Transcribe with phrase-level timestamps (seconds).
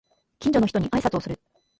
[0.39, 1.39] 近所の人に挨拶をする